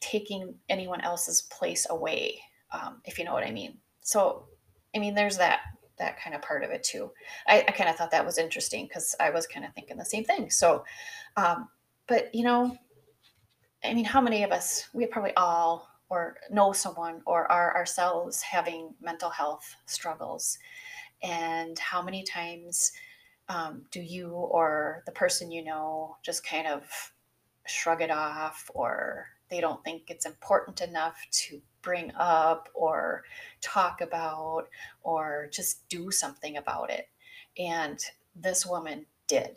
taking 0.00 0.54
anyone 0.68 1.00
else's 1.00 1.42
place 1.42 1.86
away, 1.88 2.40
um, 2.72 3.00
if 3.04 3.18
you 3.18 3.24
know 3.24 3.32
what 3.32 3.44
I 3.44 3.52
mean. 3.52 3.78
So, 4.02 4.46
I 4.94 4.98
mean, 4.98 5.14
there's 5.14 5.38
that 5.38 5.60
that 5.98 6.20
kind 6.20 6.34
of 6.34 6.42
part 6.42 6.64
of 6.64 6.70
it 6.70 6.82
too. 6.82 7.10
I, 7.46 7.60
I 7.60 7.72
kind 7.72 7.88
of 7.88 7.96
thought 7.96 8.10
that 8.10 8.26
was 8.26 8.38
interesting 8.38 8.86
because 8.86 9.14
I 9.20 9.30
was 9.30 9.46
kind 9.46 9.64
of 9.64 9.72
thinking 9.72 9.96
the 9.96 10.04
same 10.04 10.24
thing. 10.24 10.50
So, 10.50 10.84
um, 11.36 11.68
but 12.08 12.34
you 12.34 12.44
know, 12.44 12.76
I 13.84 13.94
mean, 13.94 14.04
how 14.04 14.20
many 14.20 14.44
of 14.44 14.52
us, 14.52 14.88
we 14.92 15.06
probably 15.06 15.34
all 15.36 15.88
or 16.08 16.36
know 16.50 16.72
someone 16.72 17.22
or 17.26 17.50
are 17.50 17.74
ourselves 17.74 18.42
having 18.42 18.94
mental 19.00 19.30
health 19.30 19.74
struggles? 19.86 20.58
And 21.22 21.78
how 21.78 22.02
many 22.02 22.22
times 22.22 22.92
um, 23.48 23.82
do 23.90 24.00
you 24.00 24.30
or 24.30 25.02
the 25.06 25.12
person 25.12 25.50
you 25.50 25.64
know 25.64 26.16
just 26.22 26.46
kind 26.46 26.66
of 26.66 27.12
shrug 27.66 28.02
it 28.02 28.10
off 28.10 28.70
or 28.74 29.26
they 29.50 29.60
don't 29.60 29.82
think 29.84 30.04
it's 30.08 30.26
important 30.26 30.80
enough 30.80 31.16
to 31.30 31.60
bring 31.82 32.12
up 32.16 32.68
or 32.74 33.24
talk 33.60 34.00
about 34.00 34.68
or 35.02 35.48
just 35.52 35.88
do 35.88 36.10
something 36.10 36.56
about 36.56 36.90
it? 36.90 37.08
And 37.58 37.98
this 38.36 38.64
woman 38.64 39.06
did 39.26 39.56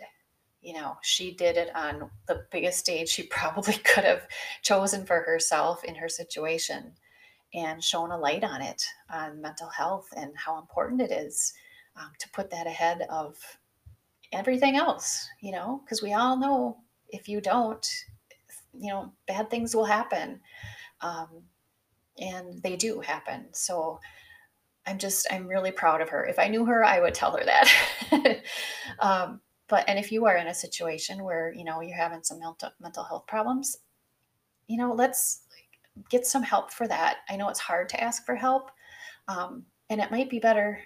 you 0.65 0.73
know, 0.73 0.97
she 1.03 1.31
did 1.31 1.57
it 1.57 1.73
on 1.75 2.09
the 2.27 2.43
biggest 2.51 2.79
stage 2.79 3.07
she 3.07 3.23
probably 3.29 3.75
could 3.75 4.03
have 4.03 4.27
chosen 4.63 5.05
for 5.05 5.21
herself 5.21 5.83
in 5.83 5.93
her 5.93 6.09
situation 6.09 6.91
and 7.53 7.83
shown 7.83 8.11
a 8.11 8.17
light 8.17 8.43
on 8.43 8.61
it, 8.61 8.83
on 9.11 9.39
mental 9.39 9.69
health 9.69 10.07
and 10.17 10.33
how 10.35 10.59
important 10.59 10.99
it 10.99 11.11
is 11.11 11.53
um, 11.95 12.11
to 12.19 12.27
put 12.31 12.49
that 12.49 12.65
ahead 12.65 13.03
of 13.09 13.37
everything 14.33 14.75
else, 14.75 15.29
you 15.39 15.51
know, 15.51 15.81
because 15.85 16.01
we 16.01 16.13
all 16.13 16.35
know 16.35 16.77
if 17.09 17.29
you 17.29 17.39
don't, 17.39 17.87
you 18.73 18.91
know, 18.91 19.13
bad 19.27 19.49
things 19.49 19.75
will 19.75 19.85
happen. 19.85 20.41
Um, 21.01 21.43
and 22.17 22.61
they 22.63 22.75
do 22.75 22.99
happen. 23.01 23.45
So 23.51 23.99
I'm 24.87 24.97
just, 24.97 25.27
I'm 25.31 25.47
really 25.47 25.71
proud 25.71 26.01
of 26.01 26.09
her. 26.09 26.25
If 26.25 26.39
I 26.39 26.47
knew 26.47 26.65
her, 26.65 26.83
I 26.83 26.99
would 26.99 27.13
tell 27.13 27.37
her 27.37 27.43
that. 27.45 28.41
um, 28.99 29.41
but, 29.67 29.83
and 29.87 29.97
if 29.97 30.11
you 30.11 30.25
are 30.25 30.37
in 30.37 30.47
a 30.47 30.53
situation 30.53 31.23
where, 31.23 31.53
you 31.53 31.63
know, 31.63 31.81
you're 31.81 31.97
having 31.97 32.23
some 32.23 32.39
mental, 32.39 32.69
mental 32.79 33.03
health 33.03 33.25
problems, 33.27 33.77
you 34.67 34.77
know, 34.77 34.93
let's 34.93 35.41
get 36.09 36.25
some 36.25 36.43
help 36.43 36.71
for 36.71 36.87
that. 36.87 37.17
I 37.29 37.35
know 37.35 37.49
it's 37.49 37.59
hard 37.59 37.89
to 37.89 38.03
ask 38.03 38.25
for 38.25 38.35
help. 38.35 38.71
Um, 39.27 39.65
and 39.89 40.01
it 40.01 40.11
might 40.11 40.29
be 40.29 40.39
better 40.39 40.79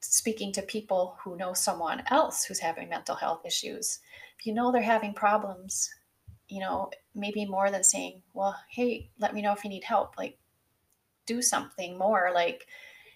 speaking 0.00 0.52
to 0.52 0.62
people 0.62 1.16
who 1.22 1.36
know 1.36 1.52
someone 1.52 2.02
else 2.08 2.44
who's 2.44 2.58
having 2.58 2.88
mental 2.88 3.14
health 3.14 3.42
issues. 3.44 4.00
If 4.38 4.46
you 4.46 4.54
know 4.54 4.70
they're 4.70 4.82
having 4.82 5.14
problems, 5.14 5.90
you 6.48 6.60
know, 6.60 6.90
maybe 7.14 7.44
more 7.44 7.70
than 7.70 7.84
saying, 7.84 8.22
well, 8.32 8.56
hey, 8.70 9.10
let 9.18 9.34
me 9.34 9.42
know 9.42 9.52
if 9.52 9.64
you 9.64 9.70
need 9.70 9.84
help. 9.84 10.16
Like, 10.16 10.38
do 11.26 11.42
something 11.42 11.98
more 11.98 12.30
like, 12.34 12.66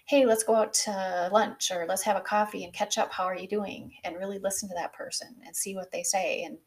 hey, 0.05 0.25
let's 0.25 0.43
go 0.43 0.55
out 0.55 0.73
to 0.73 1.29
lunch 1.31 1.71
or 1.71 1.85
let's 1.87 2.03
have 2.03 2.17
a 2.17 2.21
coffee 2.21 2.63
and 2.63 2.73
catch 2.73 2.97
up. 2.97 3.11
How 3.11 3.23
are 3.23 3.37
you 3.37 3.47
doing? 3.47 3.93
And 4.03 4.17
really 4.17 4.39
listen 4.39 4.67
to 4.69 4.75
that 4.75 4.93
person 4.93 5.35
and 5.45 5.55
see 5.55 5.75
what 5.75 5.91
they 5.91 6.03
say. 6.03 6.43
And, 6.43 6.57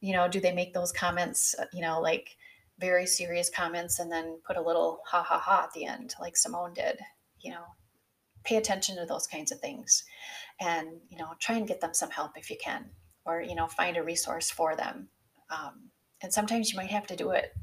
you 0.00 0.12
know, 0.12 0.28
do 0.28 0.40
they 0.40 0.52
make 0.52 0.74
those 0.74 0.92
comments, 0.92 1.54
uh, 1.58 1.64
you 1.72 1.80
know, 1.80 2.00
like 2.00 2.36
very 2.78 3.06
serious 3.06 3.48
comments 3.48 3.98
and 4.00 4.12
then 4.12 4.38
put 4.46 4.56
a 4.56 4.62
little 4.62 5.00
ha 5.06 5.22
ha 5.22 5.38
ha 5.38 5.64
at 5.64 5.72
the 5.72 5.86
end, 5.86 6.14
like 6.20 6.36
Simone 6.36 6.74
did? 6.74 6.98
You 7.40 7.52
know, 7.52 7.64
pay 8.44 8.56
attention 8.56 8.96
to 8.96 9.06
those 9.06 9.26
kinds 9.26 9.50
of 9.50 9.60
things 9.60 10.04
and, 10.60 10.88
you 11.08 11.16
know, 11.16 11.28
try 11.40 11.56
and 11.56 11.66
get 11.66 11.80
them 11.80 11.94
some 11.94 12.10
help 12.10 12.32
if 12.36 12.50
you 12.50 12.56
can, 12.62 12.90
or, 13.24 13.40
you 13.40 13.54
know, 13.54 13.66
find 13.66 13.96
a 13.96 14.02
resource 14.02 14.50
for 14.50 14.76
them. 14.76 15.08
Um, 15.50 15.90
and 16.22 16.32
sometimes 16.32 16.70
you 16.70 16.76
might 16.76 16.90
have 16.90 17.06
to 17.06 17.16
do 17.16 17.30
it 17.30 17.54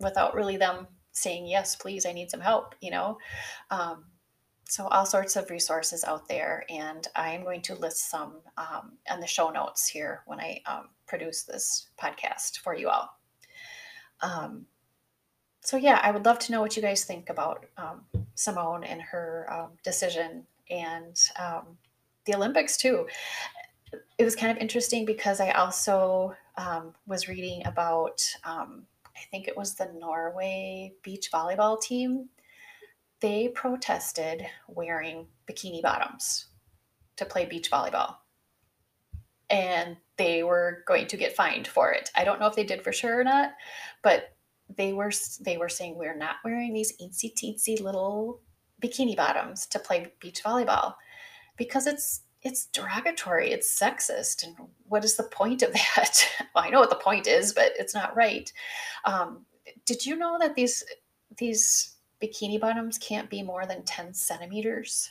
without 0.00 0.34
really 0.34 0.56
them 0.56 0.88
saying, 1.12 1.46
yes, 1.46 1.76
please, 1.76 2.04
I 2.04 2.12
need 2.12 2.30
some 2.30 2.40
help, 2.40 2.74
you 2.80 2.90
know? 2.90 3.18
Um, 3.70 4.06
so 4.66 4.86
all 4.88 5.06
sorts 5.06 5.36
of 5.36 5.50
resources 5.50 6.04
out 6.04 6.28
there 6.28 6.64
and 6.68 7.08
i'm 7.16 7.42
going 7.42 7.62
to 7.62 7.74
list 7.74 8.10
some 8.10 8.36
um, 8.56 8.92
in 9.12 9.20
the 9.20 9.26
show 9.26 9.50
notes 9.50 9.86
here 9.86 10.22
when 10.26 10.40
i 10.40 10.60
um, 10.66 10.88
produce 11.06 11.42
this 11.42 11.88
podcast 12.00 12.58
for 12.58 12.74
you 12.74 12.88
all. 12.88 13.18
Um, 14.20 14.66
so 15.60 15.76
yeah 15.76 16.00
i 16.02 16.10
would 16.10 16.24
love 16.24 16.38
to 16.40 16.52
know 16.52 16.60
what 16.60 16.76
you 16.76 16.82
guys 16.82 17.04
think 17.04 17.30
about 17.30 17.66
um, 17.76 18.02
simone 18.34 18.84
and 18.84 19.02
her 19.02 19.46
um, 19.50 19.70
decision 19.82 20.44
and 20.70 21.20
um, 21.38 21.76
the 22.24 22.34
olympics 22.34 22.76
too. 22.76 23.06
It 24.18 24.24
was 24.24 24.34
kind 24.34 24.50
of 24.50 24.58
interesting 24.58 25.04
because 25.04 25.40
i 25.40 25.50
also 25.50 26.34
was 27.06 27.28
reading 27.28 27.66
about 27.66 28.22
i 28.44 29.20
think 29.30 29.46
it 29.46 29.56
was 29.56 29.74
the 29.74 29.90
norway 29.98 30.92
beach 31.02 31.30
volleyball 31.32 31.80
team 31.80 32.28
they 33.24 33.48
protested 33.48 34.44
wearing 34.68 35.26
bikini 35.50 35.80
bottoms 35.80 36.48
to 37.16 37.24
play 37.24 37.46
beach 37.46 37.70
volleyball. 37.70 38.16
And 39.48 39.96
they 40.18 40.42
were 40.42 40.84
going 40.86 41.06
to 41.06 41.16
get 41.16 41.34
fined 41.34 41.66
for 41.66 41.90
it. 41.90 42.10
I 42.14 42.24
don't 42.24 42.38
know 42.38 42.48
if 42.48 42.54
they 42.54 42.64
did 42.64 42.84
for 42.84 42.92
sure 42.92 43.18
or 43.18 43.24
not, 43.24 43.52
but 44.02 44.36
they 44.76 44.92
were 44.92 45.10
they 45.40 45.56
were 45.56 45.70
saying 45.70 45.96
we're 45.96 46.14
not 46.14 46.36
wearing 46.44 46.74
these 46.74 46.92
eensy 46.98 47.32
teensy 47.32 47.80
little 47.80 48.42
bikini 48.82 49.16
bottoms 49.16 49.66
to 49.68 49.78
play 49.78 50.12
beach 50.20 50.42
volleyball 50.44 50.92
because 51.56 51.86
it's 51.86 52.24
it's 52.42 52.66
derogatory, 52.66 53.52
it's 53.52 53.80
sexist, 53.80 54.44
and 54.44 54.54
what 54.86 55.02
is 55.02 55.16
the 55.16 55.22
point 55.22 55.62
of 55.62 55.72
that? 55.96 56.28
well, 56.54 56.64
I 56.64 56.68
know 56.68 56.80
what 56.80 56.90
the 56.90 56.96
point 56.96 57.26
is, 57.26 57.54
but 57.54 57.72
it's 57.78 57.94
not 57.94 58.14
right. 58.14 58.52
Um, 59.06 59.46
did 59.86 60.04
you 60.04 60.14
know 60.14 60.36
that 60.38 60.54
these 60.54 60.84
these 61.38 61.93
bikini 62.22 62.60
bottoms 62.60 62.98
can't 62.98 63.30
be 63.30 63.42
more 63.42 63.66
than 63.66 63.82
10 63.84 64.14
centimeters 64.14 65.10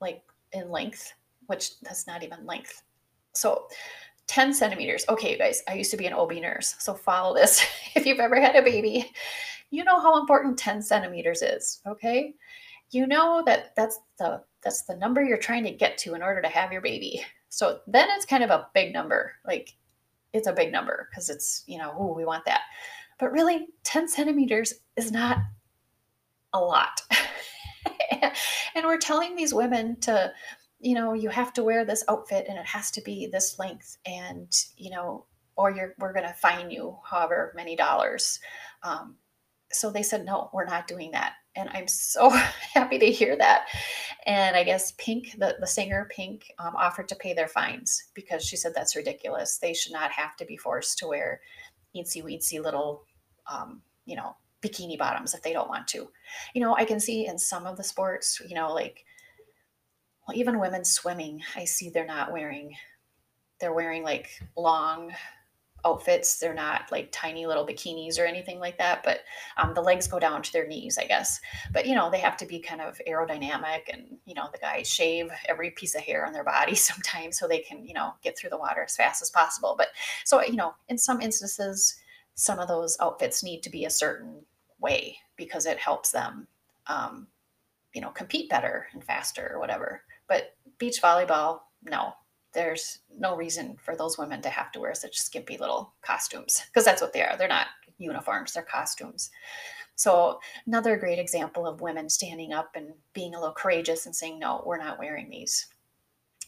like 0.00 0.22
in 0.52 0.70
length 0.70 1.14
which 1.46 1.78
that's 1.80 2.06
not 2.06 2.24
even 2.24 2.44
length. 2.44 2.82
So 3.32 3.68
10 4.26 4.52
centimeters. 4.52 5.04
Okay 5.08 5.32
you 5.32 5.38
guys 5.38 5.62
i 5.68 5.74
used 5.74 5.90
to 5.90 5.96
be 5.96 6.06
an 6.06 6.12
ob 6.12 6.32
nurse 6.32 6.74
so 6.78 6.94
follow 6.94 7.34
this. 7.34 7.64
If 7.94 8.04
you've 8.04 8.20
ever 8.20 8.40
had 8.40 8.56
a 8.56 8.62
baby 8.62 9.10
you 9.70 9.84
know 9.84 10.00
how 10.00 10.20
important 10.20 10.58
10 10.58 10.82
centimeters 10.82 11.42
is 11.42 11.80
okay? 11.86 12.34
You 12.90 13.06
know 13.06 13.42
that 13.46 13.74
that's 13.76 13.98
the 14.18 14.42
that's 14.62 14.82
the 14.82 14.96
number 14.96 15.22
you're 15.22 15.38
trying 15.38 15.64
to 15.64 15.70
get 15.70 15.98
to 15.98 16.14
in 16.14 16.22
order 16.22 16.40
to 16.40 16.48
have 16.48 16.72
your 16.72 16.80
baby. 16.80 17.24
So 17.48 17.80
then 17.86 18.08
it's 18.12 18.26
kind 18.26 18.44
of 18.44 18.50
a 18.50 18.68
big 18.74 18.92
number 18.92 19.32
like 19.46 19.74
it's 20.32 20.46
a 20.46 20.52
big 20.52 20.72
number 20.72 21.08
because 21.10 21.30
it's 21.30 21.64
you 21.66 21.78
know 21.78 21.94
oh 21.98 22.14
we 22.14 22.24
want 22.24 22.44
that. 22.44 22.62
But 23.18 23.32
really 23.32 23.68
10 23.84 24.08
centimeters 24.08 24.74
is 24.96 25.10
not 25.10 25.38
a 26.56 26.60
lot. 26.60 27.00
and 28.74 28.84
we're 28.84 28.98
telling 28.98 29.36
these 29.36 29.54
women 29.54 29.98
to, 30.00 30.32
you 30.80 30.94
know, 30.94 31.12
you 31.12 31.28
have 31.28 31.52
to 31.54 31.64
wear 31.64 31.84
this 31.84 32.04
outfit 32.08 32.46
and 32.48 32.58
it 32.58 32.66
has 32.66 32.90
to 32.92 33.00
be 33.02 33.28
this 33.30 33.58
length 33.58 33.98
and, 34.06 34.52
you 34.76 34.90
know, 34.90 35.26
or 35.56 35.70
you're, 35.70 35.94
we're 35.98 36.12
going 36.12 36.26
to 36.26 36.34
fine 36.34 36.70
you 36.70 36.96
however 37.04 37.52
many 37.56 37.76
dollars. 37.76 38.40
Um, 38.82 39.16
so 39.72 39.90
they 39.90 40.02
said, 40.02 40.24
no, 40.24 40.50
we're 40.52 40.64
not 40.66 40.86
doing 40.86 41.10
that. 41.12 41.34
And 41.56 41.68
I'm 41.72 41.88
so 41.88 42.28
happy 42.74 42.98
to 42.98 43.10
hear 43.10 43.36
that. 43.36 43.66
And 44.26 44.56
I 44.56 44.64
guess 44.64 44.92
Pink, 44.98 45.36
the, 45.38 45.56
the 45.58 45.66
singer 45.66 46.08
Pink, 46.14 46.52
um, 46.58 46.76
offered 46.76 47.08
to 47.08 47.16
pay 47.16 47.32
their 47.32 47.48
fines 47.48 48.04
because 48.14 48.44
she 48.44 48.56
said 48.56 48.72
that's 48.74 48.96
ridiculous. 48.96 49.58
They 49.58 49.72
should 49.72 49.92
not 49.92 50.10
have 50.12 50.36
to 50.36 50.44
be 50.44 50.56
forced 50.56 50.98
to 50.98 51.08
wear 51.08 51.40
eensy 51.96 52.22
weensy 52.22 52.62
little, 52.62 53.04
um, 53.50 53.82
you 54.04 54.16
know, 54.16 54.36
bikini 54.62 54.98
bottoms 54.98 55.34
if 55.34 55.42
they 55.42 55.52
don't 55.52 55.68
want 55.68 55.86
to. 55.88 56.08
You 56.54 56.60
know, 56.62 56.74
I 56.74 56.84
can 56.84 57.00
see 57.00 57.26
in 57.26 57.38
some 57.38 57.66
of 57.66 57.76
the 57.76 57.84
sports, 57.84 58.40
you 58.46 58.54
know, 58.54 58.72
like 58.72 59.04
well, 60.26 60.36
even 60.36 60.58
women 60.58 60.84
swimming, 60.84 61.42
I 61.54 61.64
see 61.64 61.90
they're 61.90 62.06
not 62.06 62.32
wearing 62.32 62.74
they're 63.60 63.72
wearing 63.72 64.02
like 64.02 64.28
long 64.56 65.12
outfits. 65.86 66.38
They're 66.38 66.52
not 66.52 66.90
like 66.90 67.10
tiny 67.12 67.46
little 67.46 67.66
bikinis 67.66 68.18
or 68.18 68.24
anything 68.24 68.58
like 68.58 68.76
that, 68.78 69.02
but 69.04 69.20
um, 69.56 69.72
the 69.72 69.80
legs 69.80 70.08
go 70.08 70.18
down 70.18 70.42
to 70.42 70.52
their 70.52 70.66
knees, 70.66 70.98
I 70.98 71.06
guess. 71.06 71.40
But 71.72 71.86
you 71.86 71.94
know, 71.94 72.10
they 72.10 72.18
have 72.18 72.36
to 72.38 72.46
be 72.46 72.58
kind 72.58 72.80
of 72.80 73.00
aerodynamic, 73.08 73.82
and 73.92 74.18
you 74.24 74.34
know, 74.34 74.48
the 74.52 74.58
guys 74.58 74.90
shave 74.90 75.30
every 75.48 75.70
piece 75.70 75.94
of 75.94 76.02
hair 76.02 76.26
on 76.26 76.32
their 76.32 76.44
body 76.44 76.74
sometimes 76.90 77.38
so 77.38 77.46
they 77.46 77.60
can, 77.60 77.86
you 77.86 77.94
know, 77.94 78.14
get 78.22 78.36
through 78.36 78.50
the 78.50 78.58
water 78.58 78.82
as 78.82 78.96
fast 78.96 79.22
as 79.22 79.30
possible. 79.30 79.74
But 79.78 79.88
so 80.24 80.42
you 80.42 80.56
know, 80.56 80.74
in 80.88 80.98
some 80.98 81.20
instances, 81.20 81.96
some 82.36 82.58
of 82.58 82.68
those 82.68 82.96
outfits 83.00 83.42
need 83.42 83.62
to 83.62 83.70
be 83.70 83.84
a 83.84 83.90
certain 83.90 84.42
way 84.78 85.16
because 85.36 85.66
it 85.66 85.78
helps 85.78 86.12
them, 86.12 86.46
um, 86.86 87.26
you 87.94 88.00
know, 88.00 88.10
compete 88.10 88.48
better 88.48 88.86
and 88.92 89.02
faster 89.02 89.50
or 89.52 89.58
whatever. 89.58 90.02
But 90.28 90.54
beach 90.78 91.02
volleyball, 91.02 91.60
no, 91.82 92.12
there's 92.52 93.00
no 93.18 93.36
reason 93.36 93.76
for 93.82 93.96
those 93.96 94.18
women 94.18 94.42
to 94.42 94.50
have 94.50 94.70
to 94.72 94.80
wear 94.80 94.94
such 94.94 95.18
skimpy 95.18 95.56
little 95.56 95.94
costumes 96.02 96.62
because 96.66 96.84
that's 96.84 97.02
what 97.02 97.12
they 97.12 97.22
are. 97.22 97.36
They're 97.36 97.48
not 97.48 97.68
uniforms, 97.98 98.52
they're 98.52 98.62
costumes. 98.62 99.30
So, 99.94 100.40
another 100.66 100.98
great 100.98 101.18
example 101.18 101.66
of 101.66 101.80
women 101.80 102.10
standing 102.10 102.52
up 102.52 102.72
and 102.74 102.92
being 103.14 103.34
a 103.34 103.40
little 103.40 103.54
courageous 103.54 104.04
and 104.04 104.14
saying, 104.14 104.38
no, 104.38 104.62
we're 104.66 104.76
not 104.76 104.98
wearing 104.98 105.30
these. 105.30 105.68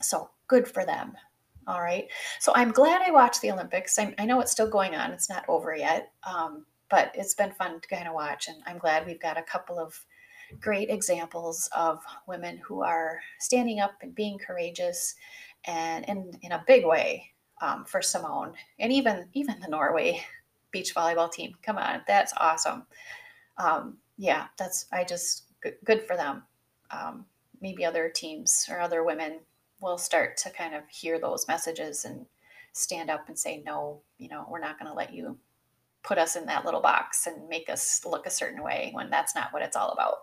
So, 0.03 0.29
good 0.49 0.69
for 0.69 0.85
them. 0.85 1.15
All 1.69 1.83
right. 1.83 2.09
So 2.41 2.51
I'm 2.57 2.73
glad 2.73 3.03
I 3.03 3.11
watched 3.11 3.43
the 3.43 3.53
Olympics. 3.53 3.99
I, 3.99 4.15
I 4.19 4.25
know 4.25 4.41
it's 4.41 4.53
still 4.53 4.71
going 4.71 4.95
on, 4.95 5.13
it's 5.13 5.29
not 5.29 5.45
over 5.49 5.77
yet, 5.77 6.13
um, 6.25 6.65
but 6.89 7.13
it's 7.15 7.35
been 7.35 7.53
fun 7.53 7.79
to 7.79 7.89
kind 7.89 8.09
of 8.09 8.15
watch. 8.15 8.49
And 8.49 8.57
I'm 8.67 8.79
glad 8.79 9.07
we've 9.07 9.21
got 9.21 9.37
a 9.37 9.43
couple 9.43 9.79
of 9.79 9.95
great 10.61 10.89
examples 10.89 11.69
of 11.77 12.03
women 12.27 12.57
who 12.67 12.83
are 12.83 13.21
standing 13.39 13.81
up 13.81 13.93
and 14.01 14.15
being 14.15 14.39
courageous 14.39 15.15
and 15.67 16.07
in, 16.07 16.33
in 16.41 16.53
a 16.53 16.65
big 16.67 16.87
way 16.87 17.31
um, 17.61 17.85
for 17.85 18.01
Simone 18.01 18.55
and 18.79 18.91
even 18.91 19.29
even 19.35 19.61
the 19.61 19.69
Norway 19.69 20.25
beach 20.71 20.95
volleyball 20.95 21.31
team. 21.31 21.53
Come 21.63 21.77
on, 21.77 22.01
that's 22.07 22.33
awesome. 22.39 22.87
Um, 23.59 23.99
yeah, 24.17 24.47
that's 24.57 24.87
I 24.91 25.05
just 25.05 25.53
good, 25.61 25.77
good 25.85 26.07
for 26.07 26.17
them. 26.17 26.45
Um, 26.91 27.27
maybe 27.61 27.85
other 27.85 28.09
teams 28.09 28.67
or 28.71 28.81
other 28.81 29.05
women 29.05 29.41
will 29.81 29.99
start 29.99 30.37
to 30.39 30.51
kind 30.51 30.75
of 30.75 30.83
hear 30.89 31.19
those 31.19 31.49
messages 31.49 32.05
and 32.05 32.27
stand 32.73 33.11
up 33.11 33.29
and 33.29 33.39
say, 33.39 33.63
no, 33.65 34.03
you 34.19 34.29
know, 34.29 34.47
we're 34.49 34.61
not 34.61 34.79
going 34.79 34.91
to 34.91 34.97
let 34.97 35.13
you 35.13 35.39
put 36.03 36.19
us 36.19 36.37
in 36.37 36.47
that 36.47 36.65
little 36.65 36.81
box 36.81 37.27
and 37.27 37.49
make 37.49 37.69
us 37.69 38.05
look 38.05 38.27
a 38.27 38.31
certain 38.31 38.63
way 38.63 38.91
when 38.93 39.11
that's 39.11 39.35
not 39.35 39.53
what 39.53 39.63
it's 39.63 39.77
all 39.77 39.91
about. 39.91 40.15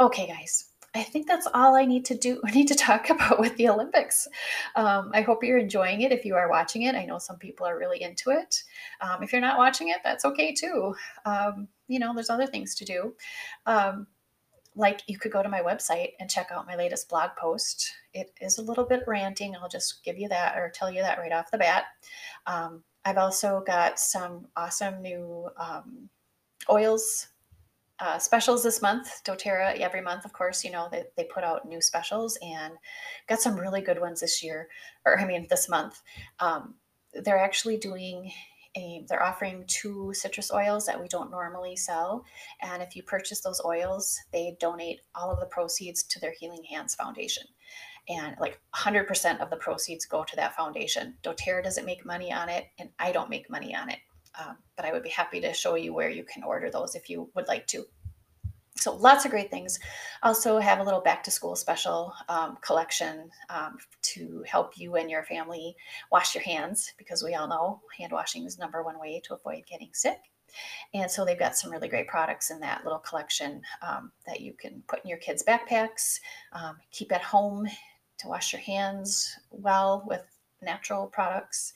Okay, 0.00 0.26
guys. 0.26 0.68
I 0.94 1.02
think 1.02 1.26
that's 1.26 1.48
all 1.54 1.74
I 1.74 1.86
need 1.86 2.04
to 2.06 2.14
do. 2.14 2.40
I 2.44 2.50
need 2.54 2.68
to 2.68 2.74
talk 2.74 3.08
about 3.10 3.40
with 3.40 3.56
the 3.56 3.68
Olympics. 3.68 4.28
Um, 4.76 5.10
I 5.14 5.22
hope 5.22 5.42
you're 5.42 5.58
enjoying 5.58 6.02
it. 6.02 6.12
If 6.12 6.24
you 6.24 6.34
are 6.34 6.50
watching 6.50 6.82
it, 6.82 6.94
I 6.94 7.04
know 7.04 7.18
some 7.18 7.38
people 7.38 7.66
are 7.66 7.78
really 7.78 8.02
into 8.02 8.30
it. 8.30 8.62
Um, 9.00 9.22
if 9.22 9.32
you're 9.32 9.40
not 9.40 9.58
watching 9.58 9.88
it, 9.88 9.98
that's 10.04 10.24
okay 10.26 10.52
too. 10.52 10.94
Um, 11.24 11.68
you 11.88 11.98
know, 11.98 12.14
there's 12.14 12.30
other 12.30 12.46
things 12.46 12.74
to 12.76 12.84
do. 12.84 13.14
Like 14.74 15.02
you 15.06 15.18
could 15.18 15.32
go 15.32 15.42
to 15.42 15.48
my 15.48 15.60
website 15.60 16.12
and 16.18 16.30
check 16.30 16.48
out 16.50 16.66
my 16.66 16.76
latest 16.76 17.08
blog 17.08 17.30
post. 17.38 17.92
It 18.14 18.32
is 18.40 18.58
a 18.58 18.62
little 18.62 18.84
bit 18.84 19.02
ranting. 19.06 19.54
I'll 19.54 19.68
just 19.68 20.02
give 20.04 20.18
you 20.18 20.28
that 20.28 20.56
or 20.56 20.70
tell 20.70 20.90
you 20.90 21.02
that 21.02 21.18
right 21.18 21.32
off 21.32 21.50
the 21.50 21.58
bat. 21.58 21.84
Um, 22.46 22.82
I've 23.04 23.18
also 23.18 23.62
got 23.66 23.98
some 23.98 24.46
awesome 24.56 25.02
new 25.02 25.48
um, 25.58 26.08
oils 26.70 27.28
uh, 28.02 28.18
specials 28.18 28.62
this 28.64 28.82
month. 28.82 29.22
doTERRA, 29.24 29.78
every 29.78 30.00
month, 30.00 30.24
of 30.24 30.32
course, 30.32 30.64
you 30.64 30.70
know, 30.70 30.88
they, 30.90 31.04
they 31.16 31.24
put 31.24 31.44
out 31.44 31.68
new 31.68 31.80
specials 31.80 32.36
and 32.42 32.74
got 33.28 33.40
some 33.40 33.56
really 33.56 33.80
good 33.80 34.00
ones 34.00 34.20
this 34.20 34.42
year, 34.42 34.68
or 35.06 35.18
I 35.20 35.24
mean, 35.24 35.46
this 35.48 35.68
month. 35.68 36.02
Um, 36.40 36.74
they're 37.12 37.38
actually 37.38 37.76
doing 37.76 38.32
a, 38.76 39.04
they're 39.08 39.22
offering 39.22 39.64
two 39.66 40.12
citrus 40.14 40.50
oils 40.52 40.86
that 40.86 41.00
we 41.00 41.08
don't 41.08 41.30
normally 41.30 41.76
sell. 41.76 42.24
And 42.62 42.82
if 42.82 42.96
you 42.96 43.02
purchase 43.02 43.40
those 43.40 43.60
oils, 43.64 44.18
they 44.32 44.56
donate 44.60 45.00
all 45.14 45.30
of 45.30 45.40
the 45.40 45.46
proceeds 45.46 46.02
to 46.04 46.20
their 46.20 46.32
Healing 46.32 46.64
Hands 46.64 46.94
Foundation. 46.94 47.44
And 48.08 48.34
like 48.40 48.60
100% 48.74 49.40
of 49.40 49.50
the 49.50 49.56
proceeds 49.56 50.06
go 50.06 50.24
to 50.24 50.36
that 50.36 50.56
foundation. 50.56 51.14
doTERRA 51.22 51.62
doesn't 51.62 51.86
make 51.86 52.04
money 52.04 52.32
on 52.32 52.48
it, 52.48 52.66
and 52.78 52.88
I 52.98 53.12
don't 53.12 53.30
make 53.30 53.48
money 53.48 53.74
on 53.74 53.90
it. 53.90 53.98
Um, 54.38 54.56
but 54.76 54.86
I 54.86 54.92
would 54.92 55.02
be 55.02 55.10
happy 55.10 55.40
to 55.40 55.52
show 55.52 55.74
you 55.74 55.92
where 55.92 56.10
you 56.10 56.24
can 56.24 56.42
order 56.42 56.70
those 56.70 56.94
if 56.94 57.08
you 57.08 57.30
would 57.34 57.48
like 57.48 57.66
to. 57.68 57.84
So 58.82 58.96
lots 58.96 59.24
of 59.24 59.30
great 59.30 59.48
things. 59.48 59.78
Also 60.24 60.58
have 60.58 60.80
a 60.80 60.82
little 60.82 61.00
back 61.00 61.22
to 61.22 61.30
school 61.30 61.54
special 61.54 62.12
um, 62.28 62.58
collection 62.62 63.30
um, 63.48 63.78
to 64.02 64.44
help 64.44 64.76
you 64.76 64.96
and 64.96 65.08
your 65.08 65.22
family 65.22 65.76
wash 66.10 66.34
your 66.34 66.42
hands 66.42 66.92
because 66.98 67.22
we 67.22 67.34
all 67.34 67.46
know 67.46 67.80
hand 67.96 68.10
washing 68.10 68.44
is 68.44 68.58
number 68.58 68.82
one 68.82 68.98
way 68.98 69.22
to 69.24 69.34
avoid 69.34 69.62
getting 69.70 69.90
sick. 69.92 70.18
And 70.94 71.08
so 71.08 71.24
they've 71.24 71.38
got 71.38 71.56
some 71.56 71.70
really 71.70 71.88
great 71.88 72.08
products 72.08 72.50
in 72.50 72.58
that 72.60 72.82
little 72.82 72.98
collection 72.98 73.62
um, 73.82 74.10
that 74.26 74.40
you 74.40 74.52
can 74.52 74.82
put 74.88 75.04
in 75.04 75.08
your 75.08 75.18
kids' 75.18 75.44
backpacks, 75.46 76.18
um, 76.52 76.76
keep 76.90 77.12
at 77.12 77.22
home 77.22 77.68
to 78.18 78.28
wash 78.28 78.52
your 78.52 78.62
hands 78.62 79.38
well 79.52 80.02
with 80.08 80.24
natural 80.60 81.06
products. 81.06 81.72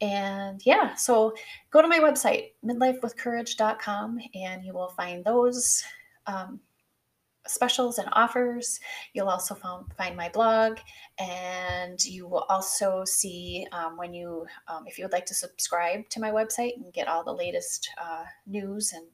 And 0.00 0.64
yeah, 0.64 0.94
so 0.94 1.34
go 1.72 1.82
to 1.82 1.88
my 1.88 1.98
website, 1.98 2.52
midlifewithcourage.com, 2.64 4.20
and 4.34 4.64
you 4.64 4.72
will 4.72 4.90
find 4.90 5.24
those 5.24 5.82
um, 6.28 6.60
specials 7.46 7.98
and 7.98 8.08
offers. 8.12 8.78
You'll 9.12 9.28
also 9.28 9.56
find 9.96 10.16
my 10.16 10.28
blog, 10.28 10.78
and 11.18 12.02
you 12.04 12.28
will 12.28 12.46
also 12.48 13.04
see 13.04 13.66
um, 13.72 13.96
when 13.96 14.14
you, 14.14 14.46
um, 14.68 14.84
if 14.86 14.98
you 14.98 15.04
would 15.04 15.12
like 15.12 15.26
to 15.26 15.34
subscribe 15.34 16.08
to 16.10 16.20
my 16.20 16.30
website 16.30 16.76
and 16.76 16.92
get 16.92 17.08
all 17.08 17.24
the 17.24 17.32
latest 17.32 17.88
uh, 18.00 18.24
news 18.46 18.92
and 18.92 19.06